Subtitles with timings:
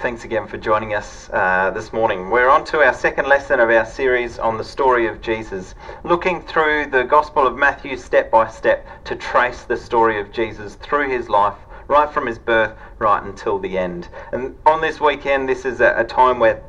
[0.00, 2.30] Thanks again for joining us uh, this morning.
[2.30, 5.74] We're on to our second lesson of our series on the story of Jesus,
[6.04, 10.76] looking through the Gospel of Matthew step by step to trace the story of Jesus
[10.76, 11.56] through his life,
[11.88, 14.08] right from his birth right until the end.
[14.30, 16.62] And on this weekend, this is a, a time where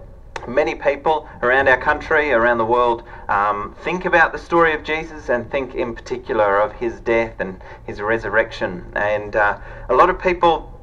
[0.48, 5.30] many people around our country, around the world, um, think about the story of Jesus
[5.30, 8.91] and think in particular of his death and his resurrection.
[8.96, 10.79] And uh, a lot of people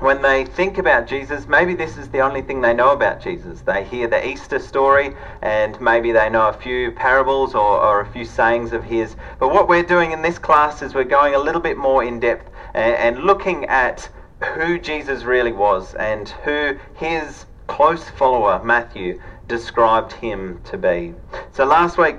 [0.00, 3.60] when they think about Jesus, maybe this is the only thing they know about Jesus.
[3.60, 8.06] They hear the Easter story and maybe they know a few parables or, or, a
[8.06, 9.16] few sayings of his.
[9.38, 12.18] But what we're doing in this class is we're going a little bit more in
[12.18, 14.08] depth and, and looking at
[14.54, 21.14] who Jesus really was and who his close follower, Matthew, described him to be.
[21.52, 22.16] So last week,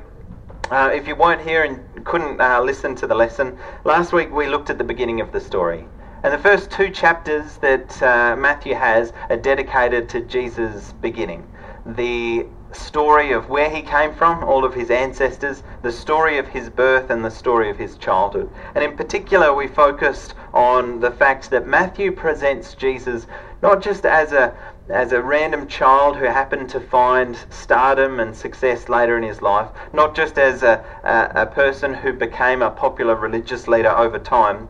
[0.70, 4.48] uh, if you weren't here and couldn't uh, listen to the lesson, last week we
[4.48, 5.88] looked at the beginning of the story.
[6.24, 11.48] And the first two chapters that uh, Matthew has are dedicated to Jesus' beginning.
[11.84, 16.70] The story of where he came from, all of his ancestors, the story of his
[16.70, 18.52] birth, and the story of his childhood.
[18.76, 23.26] And in particular, we focused on the fact that Matthew presents Jesus
[23.64, 24.54] not just as a
[24.90, 29.70] as a random child who happened to find stardom and success later in his life,
[29.94, 34.68] not just as a, a, a person who became a popular religious leader over time,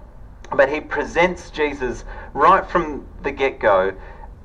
[0.56, 3.94] but he presents Jesus right from the get go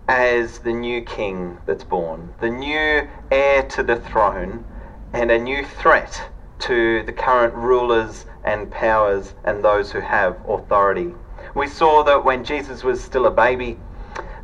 [0.09, 4.65] as the new king that's born, the new heir to the throne,
[5.13, 11.13] and a new threat to the current rulers and powers and those who have authority.
[11.55, 13.79] We saw that when Jesus was still a baby,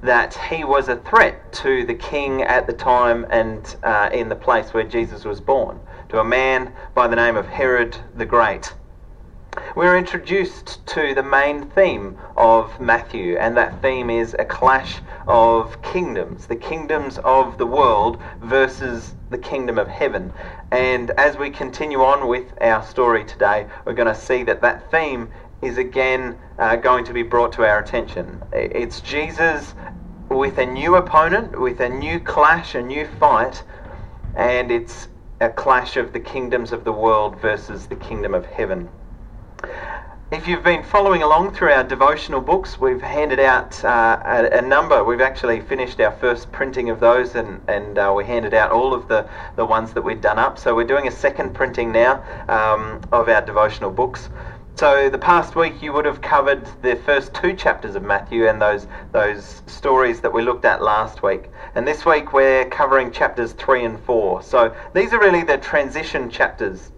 [0.02, 4.36] that he was a threat to the king at the time and uh, in the
[4.36, 8.74] place where Jesus was born, to a man by the name of Herod the Great.
[9.76, 15.80] We're introduced to the main theme of Matthew, and that theme is a clash of
[15.82, 20.32] kingdoms, the kingdoms of the world versus the kingdom of heaven.
[20.70, 24.90] And as we continue on with our story today, we're going to see that that
[24.90, 25.30] theme
[25.60, 28.42] is again uh, going to be brought to our attention.
[28.52, 29.74] It's Jesus
[30.30, 33.62] with a new opponent, with a new clash, a new fight,
[34.34, 35.08] and it's
[35.40, 38.88] a clash of the kingdoms of the world versus the kingdom of heaven.
[40.32, 44.62] If you've been following along through our devotional books, we've handed out uh, a, a,
[44.62, 45.04] number.
[45.04, 48.94] We've actually finished our first printing of those and, and uh, we handed out all
[48.94, 50.58] of the, the ones that we'd done up.
[50.58, 54.30] So we're doing a second printing now um, of our devotional books.
[54.76, 58.58] So the past week you would have covered the first two chapters of Matthew and
[58.58, 61.50] those those stories that we looked at last week.
[61.74, 64.42] And this week we're covering chapters 3 and 4.
[64.42, 66.90] So these are really the transition chapters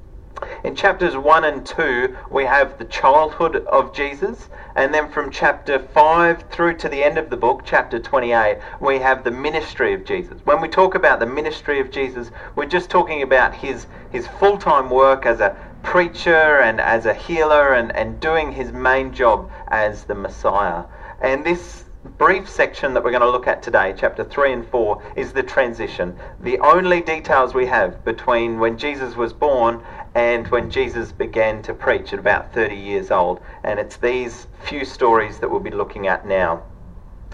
[0.65, 5.79] in chapters 1 and 2, we have the childhood of Jesus, and then from chapter
[5.79, 10.05] 5 through to the end of the book, chapter 28, we have the ministry of
[10.05, 10.41] Jesus.
[10.45, 14.59] When we talk about the ministry of Jesus, we're just talking about his, his full
[14.59, 19.51] time work as a preacher and as a healer and, and doing his main job
[19.69, 20.85] as the Messiah.
[21.21, 21.85] And this
[22.19, 25.43] brief section that we're going to look at today, chapter 3 and 4, is the
[25.43, 26.17] transition.
[26.41, 29.83] The only details we have between when Jesus was born
[30.15, 33.41] and when Jesus began to preach at about 30 years old.
[33.65, 36.63] And it's these few stories that we'll be looking at now.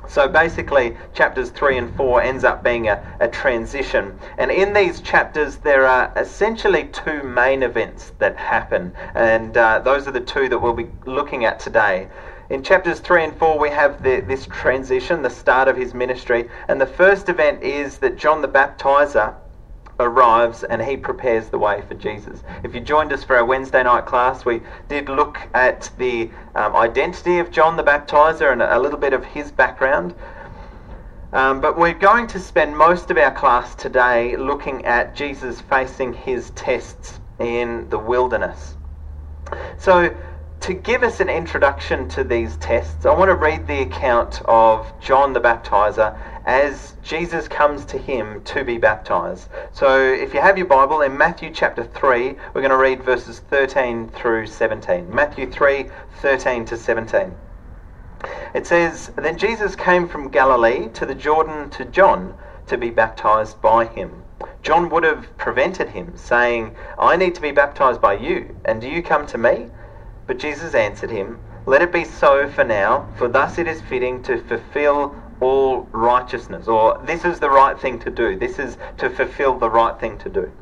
[0.09, 4.19] So basically, chapters 3 and 4 ends up being a, a transition.
[4.39, 8.93] And in these chapters, there are essentially two main events that happen.
[9.15, 12.09] And uh, those are the two that we'll be looking at today.
[12.49, 16.49] In chapters 3 and 4, we have the, this transition, the start of his ministry.
[16.67, 19.35] And the first event is that John the Baptizer
[20.01, 22.43] arrives and he prepares the way for Jesus.
[22.65, 26.75] If you joined us for our Wednesday night class, we did look at the um,
[26.75, 30.15] identity of John the Baptizer and a little bit of his background.
[31.33, 36.13] Um, but we're going to spend most of our class today looking at Jesus facing
[36.13, 38.77] his tests in the wilderness.
[39.79, 40.15] So,
[40.61, 44.93] to give us an introduction to these tests, I want to read the account of
[45.01, 46.19] John the Baptizer
[46.51, 49.49] as Jesus comes to him to be baptized.
[49.71, 53.39] So if you have your Bible, in Matthew chapter 3, we're going to read verses
[53.39, 55.15] 13 through 17.
[55.15, 55.87] Matthew 3
[56.17, 57.33] 13 to 17.
[58.53, 62.35] It says, Then Jesus came from Galilee to the Jordan to John
[62.67, 64.25] to be baptized by him.
[64.65, 68.89] John would have prevented him, saying, I need to be baptized by you, and do
[68.89, 69.69] you come to me?
[70.27, 74.21] But Jesus answered him, Let it be so for now, for thus it is fitting
[74.25, 79.11] to fulfill all righteousness, or this is the right thing to do, this is to
[79.11, 80.53] fulfill the right thing to do.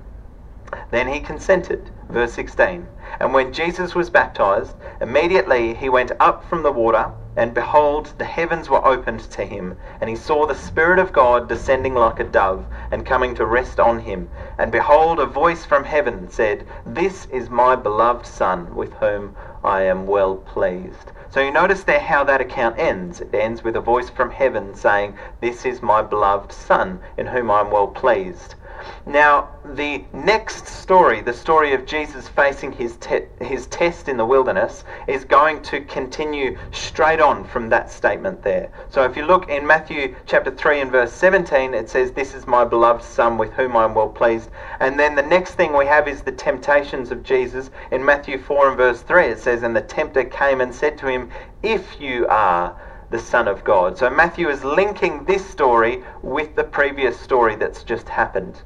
[0.90, 1.90] Then he consented.
[2.08, 2.86] Verse 16.
[3.20, 8.24] And when Jesus was baptized, immediately he went up from the water, And behold, the
[8.24, 12.24] heavens were opened to him, and he saw the Spirit of God descending like a
[12.24, 14.28] dove, and coming to rest on him.
[14.58, 19.82] And behold, a voice from heaven said, This is my beloved Son, with whom I
[19.82, 21.12] am well pleased.
[21.30, 23.20] So you notice there how that account ends.
[23.20, 27.52] It ends with a voice from heaven saying, This is my beloved Son, in whom
[27.52, 28.56] I am well pleased.
[29.06, 34.24] Now, the next story, the story of Jesus facing his, te- his test in the
[34.24, 38.70] wilderness, is going to continue straight on from that statement there.
[38.88, 42.46] So if you look in Matthew chapter 3 and verse 17, it says, This is
[42.46, 44.50] my beloved Son with whom I am well pleased.
[44.80, 47.70] And then the next thing we have is the temptations of Jesus.
[47.90, 51.08] In Matthew 4 and verse 3, it says, And the tempter came and said to
[51.08, 51.30] him,
[51.62, 52.76] If you are
[53.10, 53.96] the Son of God.
[53.96, 58.62] So Matthew is linking this story with the previous story that's just happened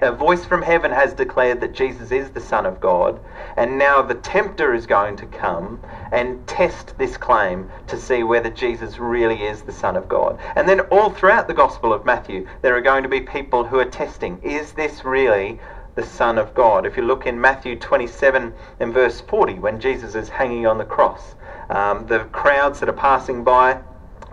[0.00, 3.20] a voice from heaven has declared that Jesus is the Son of God,
[3.56, 5.80] and now the tempter is going to come
[6.12, 10.38] and test this claim to see whether Jesus really is the Son of God.
[10.54, 13.78] And then all throughout the Gospel of Matthew, there are going to be people who
[13.78, 15.58] are testing is this really
[15.96, 16.86] the Son of God?
[16.86, 20.84] If you look in Matthew 27 and verse 40, when Jesus is hanging on the
[20.84, 21.34] cross,
[21.70, 23.80] um, the crowds that are passing by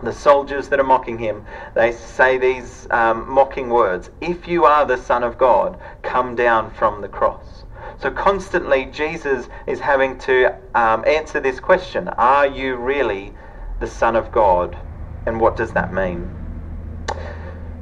[0.03, 1.45] the soldiers that are mocking him,
[1.75, 6.71] they say these um, mocking words If you are the Son of God, come down
[6.71, 7.65] from the cross.
[7.99, 13.33] So constantly, Jesus is having to um, answer this question Are you really
[13.79, 14.77] the Son of God?
[15.25, 16.29] And what does that mean?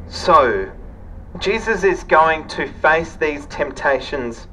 [0.07, 0.71] So,
[1.39, 4.47] Jesus is going to face these temptations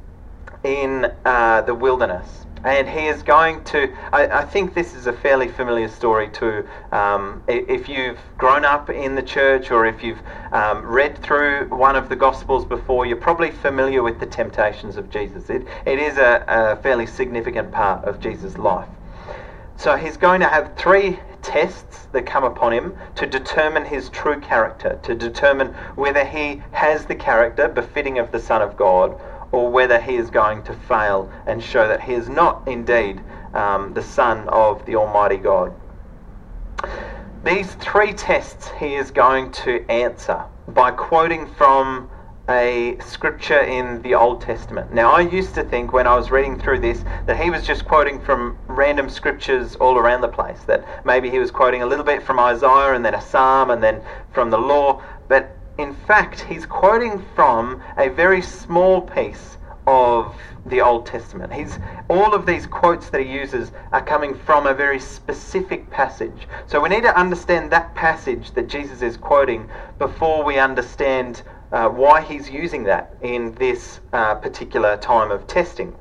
[0.62, 3.94] in uh, the wilderness and he is going to.
[4.12, 8.90] I, I, think this is a fairly familiar story to um, if you've grown up
[8.90, 10.20] in the church or if you've
[10.52, 15.10] um, read through one of the Gospels before, you're probably familiar with the temptations of
[15.10, 15.50] Jesus.
[15.50, 18.88] It, it is a, a fairly significant part of Jesus' life.
[19.76, 24.40] So he's going to have three tests that come upon him to determine his true
[24.40, 29.20] character, to determine whether he has the character befitting of the Son of God
[29.52, 33.20] or whether he is going to fail and show that he is not indeed
[33.54, 35.74] um, the Son of the Almighty God.
[37.44, 42.10] These three tests he is going to answer by quoting from
[42.48, 44.92] a scripture in the Old Testament.
[44.92, 47.84] Now, I used to think when I was reading through this that he was just
[47.84, 52.04] quoting from random scriptures all around the place, that maybe he was quoting a little
[52.04, 54.00] bit from Isaiah and then a psalm and then
[54.32, 60.36] from the law, but in fact, he's quoting from a very small piece of
[60.66, 61.52] the Old Testament.
[61.52, 61.78] He's
[62.10, 66.46] all of these quotes that he uses are coming from a very specific passage.
[66.66, 71.42] So we need to understand that passage that Jesus is quoting before we understand
[71.72, 75.94] uh, why he's using that in this uh, particular time of testing.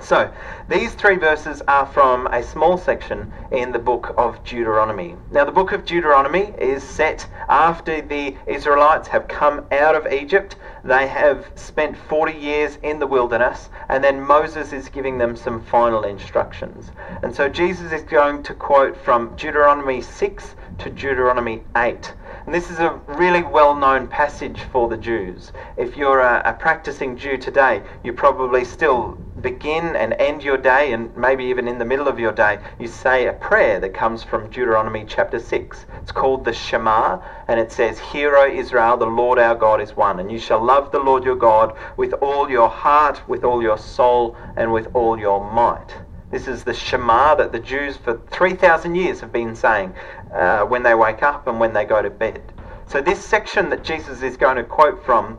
[0.00, 0.32] So,
[0.68, 5.16] these three verses are from a small section in the book of Deuteronomy.
[5.30, 10.56] Now, the book of Deuteronomy is set after the Israelites have come out of Egypt.
[10.84, 15.60] They have spent 40 years in the wilderness, and then Moses is giving them some
[15.60, 16.90] final instructions.
[17.22, 22.14] And so, Jesus is going to quote from Deuteronomy 6 to Deuteronomy 8.
[22.46, 25.52] And this is a really well known passage for the Jews.
[25.76, 30.92] If you're a, a, practicing Jew today, you probably still begin and end your day,
[30.92, 34.22] and maybe even in the middle of your day, you say a prayer that comes
[34.22, 35.86] from Deuteronomy chapter 6.
[36.02, 37.20] It's called the Shema,
[37.50, 40.64] and it says, Hear, O Israel, the Lord our God is one, and you shall
[40.64, 44.86] love the Lord your God with all your heart, with all your soul, and with
[44.94, 45.96] all your might.
[46.30, 49.92] This is the Shema that the Jews for 3,000 years have been saying
[50.32, 52.40] uh, when they wake up and when they go to bed.
[52.86, 55.36] So, this section that Jesus is going to quote from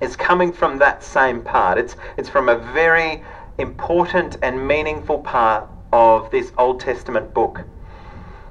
[0.00, 1.78] is coming from that same part.
[1.78, 3.22] It's, it's from a very
[3.58, 7.62] important and meaningful part of this Old Testament book.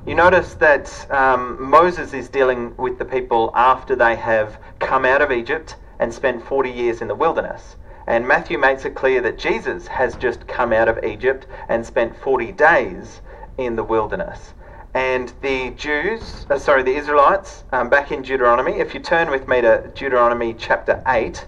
[0.06, 5.22] You notice that um, Moses is dealing with the people after they have come out
[5.22, 7.78] of Egypt and spent 40 years in the wilderness.
[8.06, 12.18] And Matthew makes it clear that Jesus has just come out of Egypt and spent
[12.18, 13.22] 40 days
[13.58, 14.54] in the wilderness.
[14.94, 19.48] And the Jews, uh, sorry, the Israelites, um, back in Deuteronomy, if you turn with
[19.48, 21.48] me to Deuteronomy chapter 8,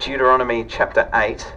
[0.00, 1.54] Deuteronomy chapter 8,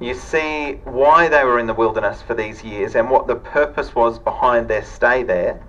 [0.00, 3.94] you see why they were in the wilderness for these years and what the purpose
[3.94, 5.60] was behind their stay there.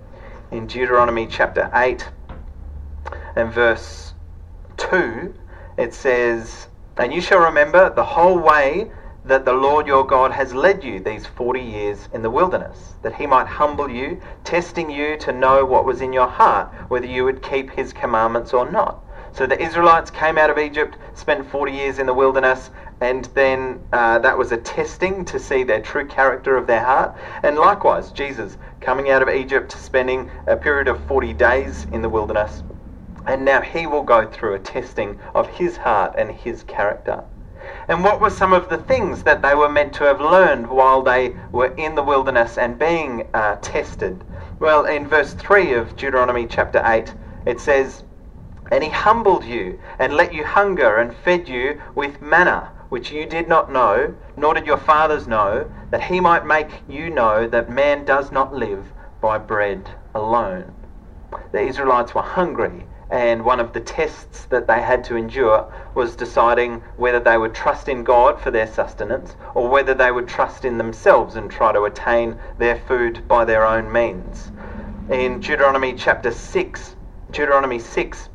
[0.50, 2.08] In Deuteronomy chapter 8
[3.36, 4.14] and verse
[4.76, 5.34] 2,
[5.78, 8.90] it says, and you shall remember the whole way
[9.24, 13.14] that the Lord your God has led you these 40 years in the wilderness, that
[13.14, 17.24] he might humble you, testing you to know what was in your heart, whether you
[17.24, 19.02] would keep his commandments or not.
[19.32, 23.80] So the Israelites came out of Egypt, spent 40 years in the wilderness, and then
[23.92, 27.16] uh, that was a testing to see their true character of their heart.
[27.42, 32.08] And likewise, Jesus coming out of Egypt, spending a period of 40 days in the
[32.08, 32.62] wilderness,
[33.26, 37.24] and now he will go through a testing of his heart and his character.
[37.88, 41.02] And what were some of the things that they were meant to have learned while
[41.02, 44.24] they were in the wilderness and being uh, tested?
[44.60, 48.04] Well, in verse 3 of Deuteronomy chapter 8, it says,
[48.70, 53.26] And he humbled you and let you hunger and fed you with manna, which you
[53.26, 57.70] did not know, nor did your fathers know, that he might make you know that
[57.70, 60.72] man does not live by bread alone.
[61.52, 66.16] The Israelites were hungry and one of the tests that they had to endure was
[66.16, 70.64] deciding whether they would trust in God for their sustenance or whether they would trust
[70.64, 74.50] in themselves and try to attain their food by their own means.
[75.08, 76.96] In Deuteronomy chapter 6,
[77.30, 78.28] Deuteronomy 6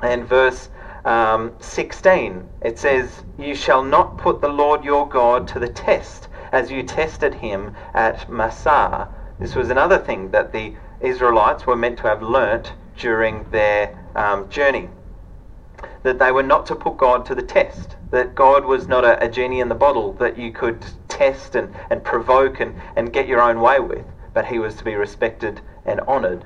[0.00, 0.68] and verse
[1.04, 6.28] um, 16, it says, You shall not put the Lord your God to the test
[6.52, 9.08] as you tested him at Massah.
[9.38, 14.48] This was another thing that the Israelites were meant to have learnt during their um,
[14.48, 14.88] journey.
[16.04, 17.96] That they were not to put God to the test.
[18.10, 21.74] That God was not a, a genie in the bottle that you could test and,
[21.90, 25.60] and provoke and, and get your own way with, but he was to be respected
[25.84, 26.44] and honoured.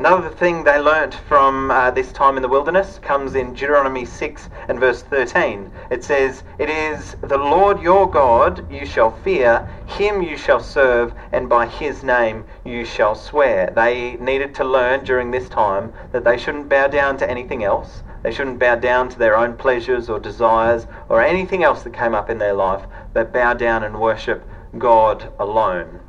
[0.00, 4.48] Another thing they learnt from uh, this time in the wilderness comes in Deuteronomy 6
[4.68, 5.70] and verse 13.
[5.90, 11.12] It says, It is the Lord your God you shall fear, him you shall serve,
[11.32, 13.70] and by his name you shall swear.
[13.76, 18.02] They needed to learn during this time that they shouldn't bow down to anything else.
[18.22, 22.14] They shouldn't bow down to their own pleasures or desires or anything else that came
[22.14, 26.00] up in their life, but bow down and worship God alone.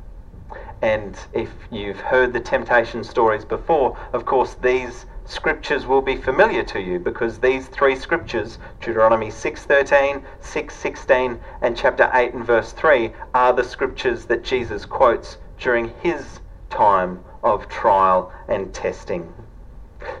[0.82, 6.64] And if you've heard the temptation stories before, of course, these scriptures will be familiar
[6.64, 13.12] to you because these three scriptures, Deuteronomy 6:13, 6:16, and chapter 8 and verse 3,
[13.32, 19.32] are the scriptures that Jesus quotes during his time of trial and testing.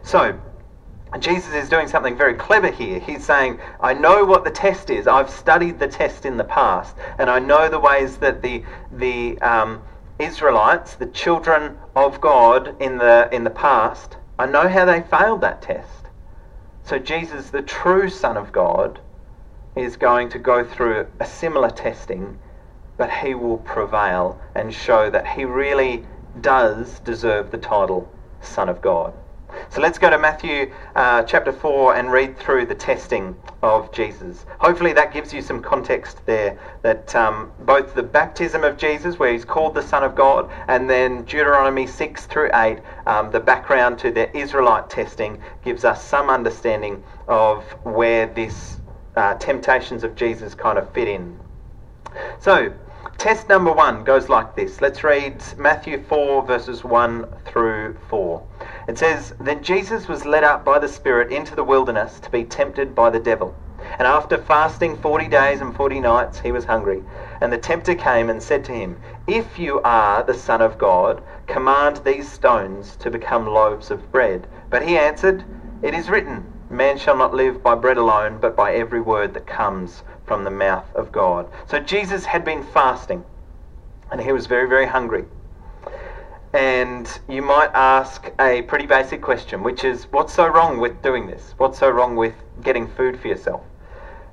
[0.02, 0.38] So,
[1.18, 3.00] Jesus is doing something very clever here.
[3.00, 5.06] He's saying, I know what the test is.
[5.06, 9.38] I've studied the test in the past, and I know the ways that the the
[9.42, 9.82] um,
[10.18, 15.40] Israelites, the children of God in the, in the past, I know how they failed
[15.40, 16.06] that test.
[16.84, 19.00] So Jesus, the true Son of God,
[19.76, 22.38] is going to go through a similar testing,
[22.96, 26.04] but he will prevail and show that he really
[26.40, 29.14] does deserve the title Son of God.
[29.70, 34.44] So let's go to Matthew uh, chapter 4 and read through the testing of Jesus.
[34.58, 39.32] Hopefully, that gives you some context there that um, both the baptism of Jesus, where
[39.32, 43.98] he's called the Son of God, and then Deuteronomy 6 through 8, um, the background
[44.00, 48.80] to the Israelite testing, gives us some understanding of where this
[49.16, 51.38] uh, temptations of Jesus kind of fit in.
[52.40, 52.72] So,
[53.18, 54.80] test number one goes like this.
[54.80, 58.42] Let's read Matthew 4, verses 1 through 4.
[58.88, 62.44] It says, Then Jesus was led up by the Spirit into the wilderness to be
[62.44, 63.54] tempted by the devil.
[63.98, 67.02] And after fasting forty days and forty nights, he was hungry.
[67.40, 71.22] And the tempter came and said to him, If you are the Son of God,
[71.46, 74.46] command these stones to become loaves of bread.
[74.70, 75.44] But he answered,
[75.82, 79.46] It is written, Man shall not live by bread alone, but by every word that
[79.46, 81.48] comes from the mouth of God.
[81.66, 83.24] So Jesus had been fasting,
[84.10, 85.26] and he was very, very hungry.
[86.52, 91.26] And you might ask a pretty basic question, which is what's so wrong with doing
[91.26, 91.54] this?
[91.56, 93.62] What's so wrong with getting food for yourself?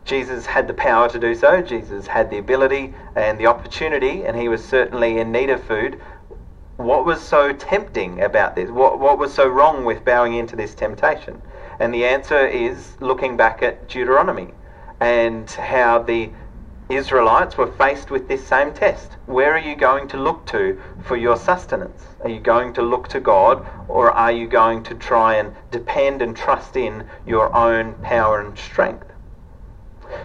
[0.04, 1.62] Jesus had the power to do so.
[1.62, 6.02] Jesus had the ability and the opportunity, and he was certainly in need of food.
[6.76, 8.70] What was so tempting about this?
[8.70, 11.42] What, what was so wrong with bowing into this temptation?
[11.80, 14.54] And the answer is looking back at Deuteronomy
[15.00, 16.32] and how the
[16.90, 19.18] Israelites were faced with this same test.
[19.28, 22.04] Where are you going to look to for your sustenance?
[22.24, 26.24] Are you going to look to God or are you going to try and depend
[26.24, 29.06] and trust in your own power and strength?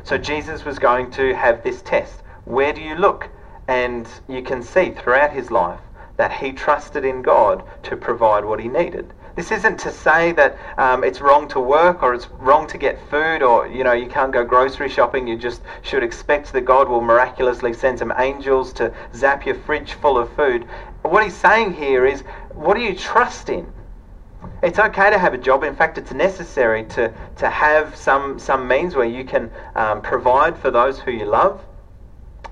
[0.04, 2.22] So Jesus was going to have this test.
[2.46, 3.28] Where do you look?
[3.68, 5.80] And you can see throughout his life
[6.16, 9.12] that he trusted in God to provide what he needed.
[9.36, 13.00] This isn't to say that um, it's wrong to work or it's wrong to get
[13.10, 15.26] food or you know you can't go grocery shopping.
[15.26, 19.94] You just should expect that God will miraculously send some angels to zap your fridge
[19.94, 20.66] full of food.
[21.02, 22.22] What he's saying here is,
[22.52, 23.70] what do you trust in?
[24.62, 25.64] It's okay to have a job.
[25.64, 30.56] In fact, it's necessary to, to have some, some means where you can um, provide
[30.56, 31.64] for those who you love.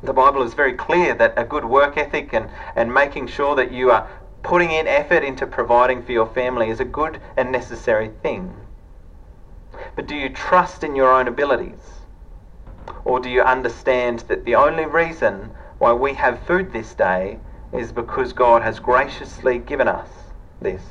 [0.02, 3.70] The Bible is very clear that a good work ethic and, and making sure that
[3.70, 4.08] you are
[4.42, 8.54] putting in effort into providing for your family is a good and necessary thing.
[9.94, 12.00] But do you trust in your own abilities?
[13.04, 17.38] Or do you understand that the only reason why we have food this day
[17.72, 20.08] is because God has graciously given us
[20.61, 20.82] this?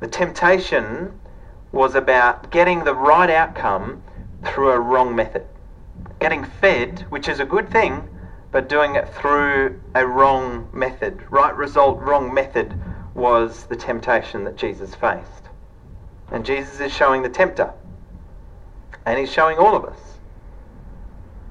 [0.00, 1.18] The temptation
[1.72, 4.02] was about getting the right outcome
[4.44, 5.46] through a wrong method.
[6.20, 8.08] Getting fed, which is a good thing,
[8.50, 11.22] but doing it through a wrong method.
[11.30, 12.74] Right result, wrong method
[13.14, 15.48] was the temptation that Jesus faced.
[16.30, 17.72] And Jesus is showing the tempter.
[19.04, 19.98] And he's showing all of us.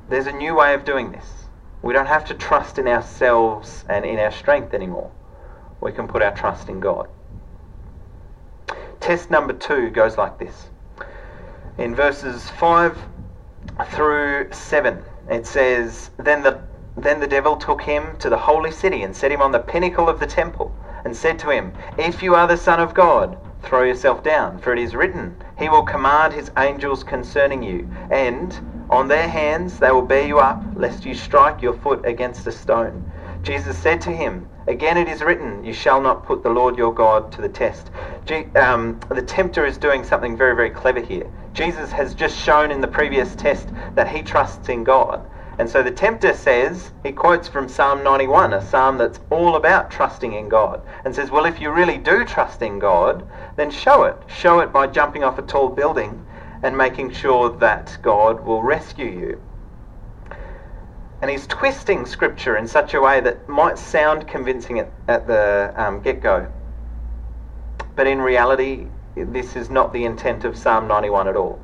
[0.09, 1.45] There's a new way of doing this.
[1.81, 5.11] We don't have to trust in ourselves and in our strength anymore.
[5.81, 7.07] We can put our trust in God.
[8.99, 10.69] Test number two goes like this.
[11.77, 12.97] In verses 5
[13.91, 16.59] through 7, it says, Then the,
[16.97, 20.07] then the devil took him to the holy city and set him on the pinnacle
[20.07, 23.83] of the temple and said to him, If you are the Son of God, throw
[23.83, 28.57] yourself down, for it is written, He will command His angels concerning you, and
[28.89, 32.51] on their hands they will bear you up, lest you strike your foot against a
[32.51, 33.11] stone.
[33.41, 36.93] Jesus said to him, Again it is written, You shall not put the Lord your
[36.93, 37.91] God to the test.
[38.55, 41.29] Um, the tempter is doing something very, very clever here.
[41.53, 45.23] Jesus has just shown in the previous test that he trusts in God.
[45.57, 49.89] And so the tempter says, he quotes from Psalm 91, a psalm that's all about
[49.89, 54.03] trusting in God, and says, Well, if you really do trust in God, then show
[54.03, 54.17] it.
[54.27, 56.25] Show it by jumping off a tall building
[56.61, 59.41] and making sure that God will rescue you.
[61.21, 65.73] And he's twisting scripture in such a way that might sound convincing at, at the
[65.77, 66.51] um, get go.
[67.95, 71.61] But in reality, this is not the intent of Psalm 91 at all.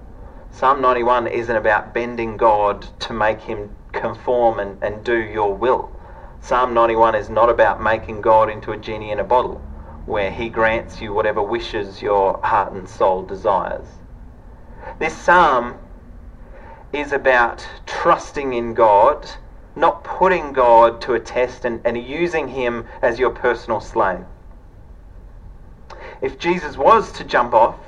[0.52, 5.92] Psalm 91 isn't about bending God to make him conform and, and do your will.
[6.42, 9.62] Psalm 91 is not about making God into a genie in a bottle,
[10.06, 13.88] where he grants you whatever wishes your heart and soul desires.
[15.00, 15.78] This psalm
[16.92, 19.30] is about trusting in God
[19.76, 24.26] not putting God to a test and, and using him as your personal slave.
[26.22, 27.80] If Jesus was to jump off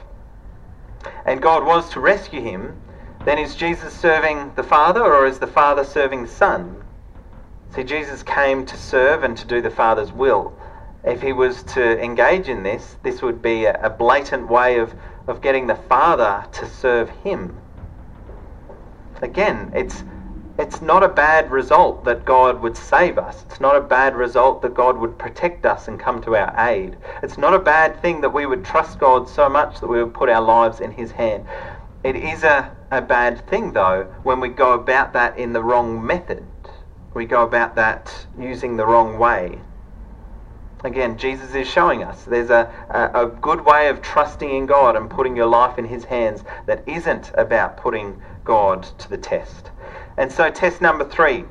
[1.26, 2.80] and God was to rescue him,
[3.26, 6.84] then is Jesus serving the Father or is the Father serving the Son?
[7.74, 10.54] See, Jesus came to serve and to do the Father's will.
[11.04, 14.94] If he was to engage in this, this would be a, blatant way of,
[15.28, 17.58] of getting the Father to serve him.
[19.22, 20.04] Again, it's
[20.60, 23.44] it's not a bad result that God would save us.
[23.50, 26.96] It's not a bad result that God would protect us and come to our aid.
[27.24, 30.14] It's not a bad thing that we would trust God so much that we would
[30.14, 31.46] put our lives in His hand.
[32.04, 36.06] It is a, a bad thing, though, when we go about that in the wrong
[36.06, 36.46] method.
[37.14, 39.60] We go about that using the wrong way.
[40.84, 44.98] Again, Jesus is showing us there's a, a, a good way of trusting in God
[44.98, 49.72] and putting your life in His hands that isn't about putting God to the test.
[50.18, 51.46] And so, test number three,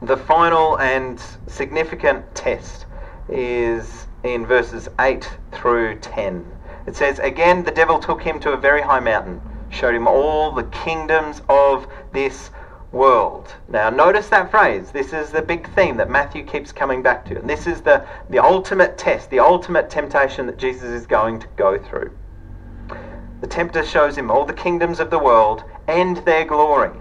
[0.00, 2.86] the final and significant test,
[3.28, 6.46] is in verses 8 through 10.
[6.86, 10.52] It says, Again, the devil took him to a very high mountain, showed him all
[10.52, 12.50] the kingdoms of this
[12.92, 13.54] world.
[13.68, 14.90] Now, notice that phrase.
[14.90, 17.38] This is the big theme that Matthew keeps coming back to.
[17.38, 21.46] And this is the, the ultimate test, the ultimate temptation that Jesus is going to
[21.56, 22.12] go through.
[23.40, 26.98] The tempter shows him all the kingdoms of the world and their glory.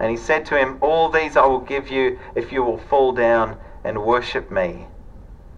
[0.00, 3.12] And he said to him, All these I will give you if you will fall
[3.12, 4.86] down and worship me.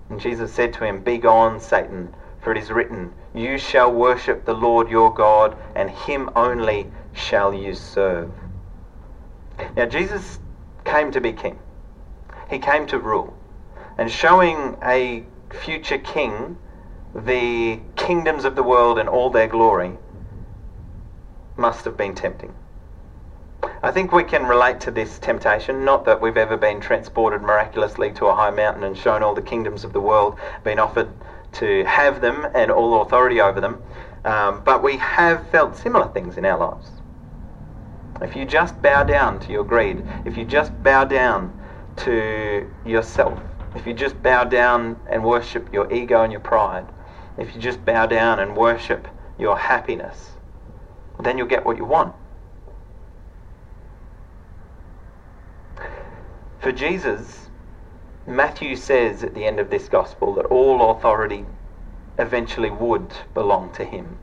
[0.08, 4.54] And Jesus said to him, Begone, Satan, for it is written, You shall worship the
[4.54, 8.30] Lord your God, and him only shall you serve.
[9.76, 10.38] Now, Jesus
[10.84, 11.58] came to be king.
[12.48, 13.36] He came to rule.
[13.98, 16.58] And showing a future king
[17.14, 19.96] the kingdoms of the world and all their glory
[21.56, 22.52] must have been tempting.
[23.82, 28.12] I think we can relate to this temptation, not that we've ever been transported miraculously
[28.12, 31.08] to a high mountain and shown all the kingdoms of the world, been offered
[31.54, 33.82] to have them and all authority over them,
[34.24, 36.90] um, but we have felt similar things in our lives.
[38.20, 41.58] If you just bow down to your greed, if you just bow down
[41.96, 43.38] to yourself,
[43.74, 46.86] if you just bow down and worship your ego and your pride,
[47.36, 50.32] if you just bow down and worship your happiness,
[51.20, 52.14] then you'll get what you want.
[56.60, 57.43] For Jesus,
[58.26, 61.44] Matthew says at the end of this gospel that all authority
[62.18, 64.18] eventually would belong to him.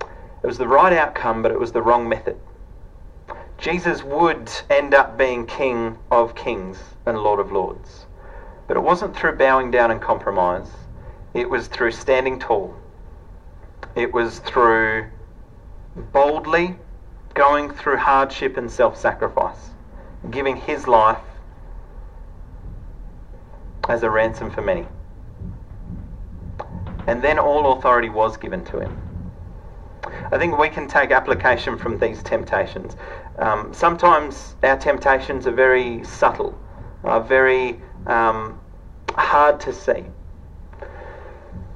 [0.00, 2.38] It was the right outcome, but it was the wrong method.
[3.58, 8.06] Jesus would end up being King of kings and Lord of lords.
[8.68, 10.70] But it wasn't through bowing down and compromise,
[11.34, 12.76] it was through standing tall.
[13.96, 15.06] It was through
[16.12, 16.76] boldly
[17.34, 19.70] going through hardship and self sacrifice,
[20.30, 21.18] giving his life
[23.88, 24.86] as a ransom for many.
[27.06, 29.06] And then all authority was given to him.
[30.32, 32.96] I think we can take application from these temptations.
[33.38, 36.58] Um, sometimes our temptations are very subtle,
[37.04, 38.58] are very um,
[39.14, 40.04] hard to see.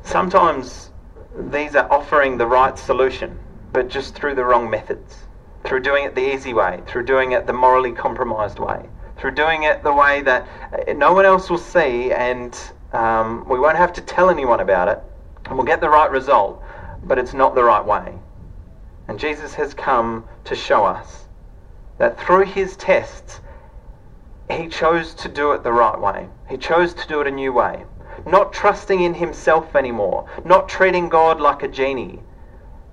[0.03, 0.91] Sometimes
[1.37, 3.39] these are offering the right solution,
[3.73, 5.27] but just through the wrong methods,
[5.65, 8.89] through doing it the easy way, through doing it the morally compromised way,
[9.21, 10.47] through doing it the way that
[10.97, 12.59] no one else will see and
[12.93, 14.99] um, we won't have to tell anyone about it,
[15.47, 16.63] and we'll get the right result,
[17.05, 18.15] but it's not the right way.
[19.07, 21.27] And Jesus has come to show us
[21.99, 23.41] that through his tests,
[24.51, 26.29] he chose to do it the right way.
[26.49, 27.85] He chose to do it a new way.
[28.27, 32.21] Not trusting in himself anymore, not treating God like a genie,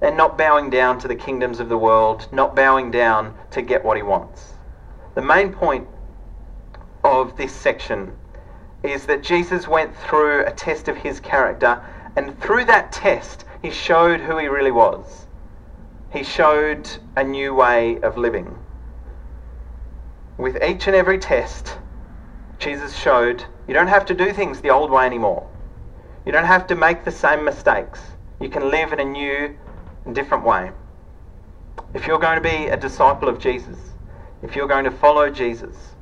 [0.01, 3.83] and not bowing down to the kingdoms of the world, not bowing down to get
[3.83, 4.53] what he wants.
[5.15, 5.87] The main point
[7.07, 8.11] of this section
[8.83, 11.81] is that Jesus went through a test of his character,
[12.15, 15.27] and through that test, he showed who he really was.
[16.11, 18.57] He showed a new way of living.
[20.37, 21.77] With each and every test,
[22.59, 25.49] Jesus showed you don't have to do things the old way anymore.
[26.25, 28.01] You don't have to make the same mistakes.
[28.39, 29.57] You can live in a new
[30.05, 30.71] and different way.
[31.93, 33.77] If you're going to be a disciple of Jesus,
[34.43, 35.95] if you're going to follow Jesus,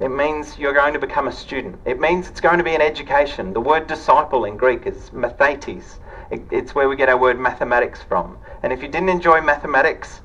[0.00, 1.78] it means you're going to become a student.
[1.84, 3.52] It means it's going to be an education.
[3.52, 5.98] The word disciple in Greek is mathetes.
[6.30, 8.36] It's where we get our word mathematics from.
[8.62, 10.20] And if you didn't enjoy mathematics,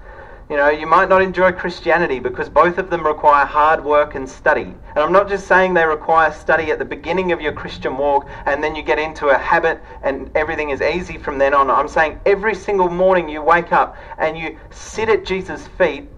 [0.49, 4.27] you know, you might not enjoy Christianity because both of them require hard work and
[4.27, 4.63] study.
[4.63, 8.27] And I'm not just saying they require study at the beginning of your Christian walk
[8.47, 11.69] and then you get into a habit and everything is easy from then on.
[11.69, 16.10] I'm saying every single morning you wake up and you sit at Jesus' feet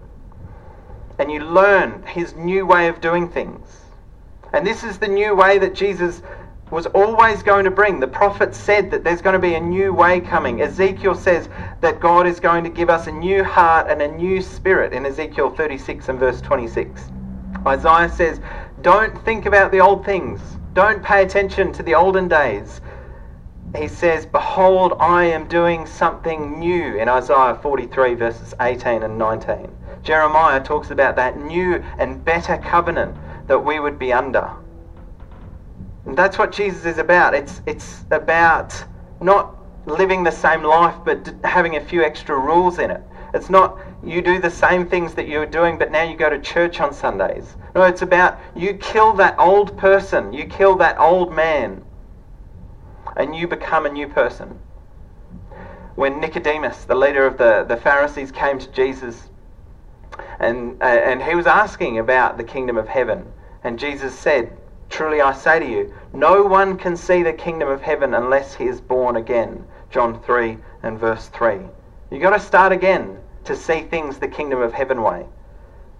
[1.22, 3.68] and you learn his new way of doing things.
[4.52, 6.20] And this is the new way that Jesus
[6.72, 8.00] was always going to bring.
[8.00, 10.60] The prophet said that there's going to be a new way coming.
[10.60, 11.48] Ezekiel says
[11.80, 15.06] that God is going to give us a new heart and a new spirit in
[15.06, 17.12] Ezekiel 36 and verse 26.
[17.64, 18.40] Isaiah says,
[18.80, 20.40] Don't think about the old things,
[20.72, 22.80] don't pay attention to the olden days.
[23.76, 29.74] He says, Behold, I am doing something new in Isaiah 43 verses 18 and 19.
[30.02, 34.50] Jeremiah talks about that new and better covenant that we would be under.
[36.04, 37.32] And that's what Jesus is about.
[37.32, 38.84] It's, it's about
[39.20, 39.56] not
[39.86, 43.02] living the same life but having a few extra rules in it.
[43.32, 46.28] It's not you do the same things that you were doing, but now you go
[46.28, 47.56] to church on Sundays.
[47.74, 51.82] No, it's about you kill that old person, you kill that old man,
[53.16, 54.58] and you become a new person.
[55.94, 59.28] When Nicodemus, the leader of the, the Pharisees, came to Jesus
[60.38, 63.32] and, uh, and he was asking about the kingdom of heaven,
[63.64, 64.56] and Jesus said,
[64.88, 68.66] Truly I say to you, no one can see the kingdom of heaven unless he
[68.66, 69.64] is born again.
[69.90, 71.60] John 3 and verse 3.
[72.10, 75.24] You've got to start again to see things the kingdom of heaven way.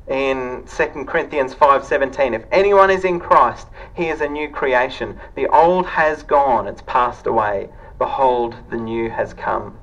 [0.09, 5.21] In 2 Corinthians 5:17, if anyone is in Christ, he is a new creation.
[5.37, 7.69] The old has gone, it's passed away.
[7.99, 9.79] Behold, the new has come.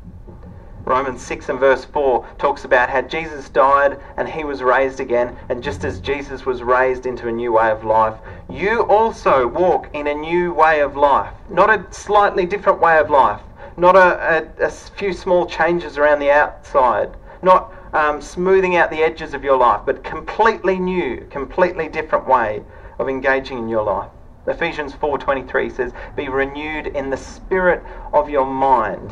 [0.83, 5.37] Romans 6 and verse 4 talks about how Jesus died and he was raised again.
[5.47, 8.15] And just as Jesus was raised into a new way of life,
[8.49, 11.31] you also walk in a new way of life.
[11.49, 13.41] Not a slightly different way of life,
[13.77, 19.03] not a, a, a few small changes around the outside, not um, smoothing out the
[19.03, 22.63] edges of your life, but completely new, completely different way
[22.99, 24.09] of engaging in your life.
[24.47, 29.11] Ephesians 4:23 says, "Be renewed in the spirit of your mind."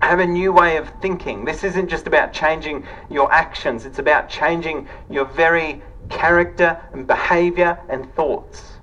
[0.00, 1.44] have a new way of thinking.
[1.44, 7.78] This isn't just about changing your actions, it's about changing your very character and behavior
[7.88, 8.78] and thoughts.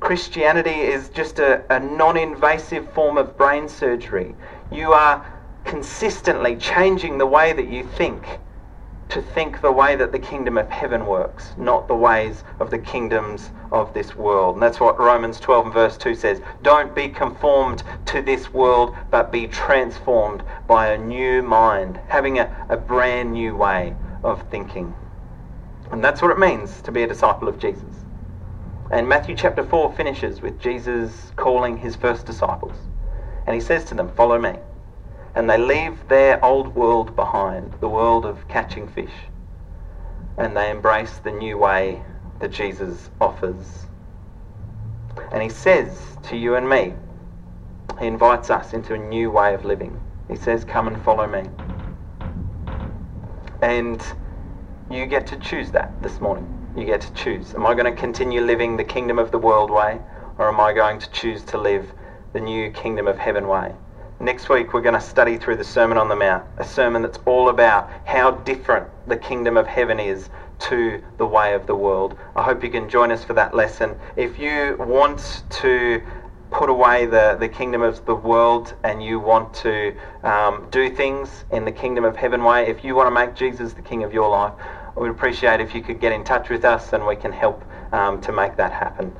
[0.00, 4.34] Christianity is just a, a non invasive form of brain surgery.
[4.72, 5.24] You are
[5.64, 8.26] consistently changing the way that you think
[9.14, 12.78] to think the way that the kingdom of heaven works, not the ways of the
[12.78, 14.56] kingdoms of this world.
[14.56, 16.42] And that's what Romans 12 and verse 2 says.
[16.62, 22.66] Don't be conformed to this world, but be transformed by a new mind, having a,
[22.68, 24.92] a brand new way of thinking.
[25.92, 28.04] And that's what it means to be a disciple of Jesus.
[28.90, 32.74] And Matthew chapter 4 finishes with Jesus calling his first disciples.
[33.46, 34.54] And he says to them, Follow me
[35.34, 39.12] and they leave their old world behind, the world of catching fish,
[40.38, 42.02] and they embrace the new way
[42.40, 43.86] that Jesus offers.
[45.32, 46.94] And he says to you and me,
[48.00, 50.00] he invites us into a new way of living.
[50.28, 51.48] He says, Come and follow me.
[53.62, 54.02] And
[54.90, 56.46] You get to choose that this morning.
[56.76, 57.54] You get to choose.
[57.54, 60.00] Am I going to continue living the kingdom of the world way,
[60.38, 61.92] or am I going to choose to live
[62.34, 63.74] the new kingdom of heaven way?
[64.24, 67.18] Next week, we're going to study through the Sermon on the Mount, a sermon that's
[67.26, 72.16] all about how different the kingdom of heaven is to the way of the world.
[72.34, 73.94] I hope you can join us for that lesson.
[74.16, 76.02] If you want to
[76.50, 81.44] put away the, the kingdom of the world and you want to um, do things
[81.52, 84.14] in the kingdom of heaven way, if you want to make Jesus the king of
[84.14, 84.54] your life,
[84.96, 88.22] would appreciate if you could get in touch with us and we can help um,
[88.22, 89.14] to make that happen.